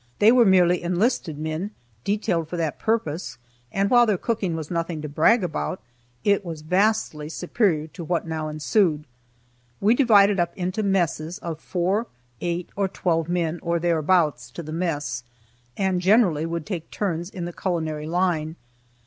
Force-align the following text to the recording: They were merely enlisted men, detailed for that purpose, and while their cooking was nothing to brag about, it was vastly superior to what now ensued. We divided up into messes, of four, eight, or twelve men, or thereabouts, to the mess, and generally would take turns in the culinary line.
They 0.17 0.31
were 0.31 0.45
merely 0.47 0.81
enlisted 0.81 1.37
men, 1.37 1.69
detailed 2.03 2.47
for 2.49 2.57
that 2.57 2.79
purpose, 2.79 3.37
and 3.71 3.87
while 3.87 4.07
their 4.07 4.17
cooking 4.17 4.55
was 4.55 4.71
nothing 4.71 4.99
to 5.03 5.07
brag 5.07 5.43
about, 5.43 5.79
it 6.23 6.43
was 6.43 6.63
vastly 6.63 7.29
superior 7.29 7.85
to 7.85 8.03
what 8.03 8.25
now 8.25 8.47
ensued. 8.47 9.05
We 9.79 9.93
divided 9.93 10.39
up 10.39 10.57
into 10.57 10.81
messes, 10.81 11.37
of 11.37 11.59
four, 11.59 12.07
eight, 12.41 12.71
or 12.75 12.87
twelve 12.87 13.29
men, 13.29 13.59
or 13.61 13.77
thereabouts, 13.77 14.49
to 14.53 14.63
the 14.63 14.73
mess, 14.73 15.23
and 15.77 16.01
generally 16.01 16.47
would 16.47 16.65
take 16.65 16.89
turns 16.89 17.29
in 17.29 17.45
the 17.45 17.53
culinary 17.53 18.07
line. 18.07 18.55